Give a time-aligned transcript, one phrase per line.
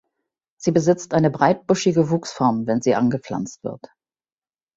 [0.59, 3.85] Sie besitzt eine breit buschige Wuchsform wenn sie angepflanzt wird.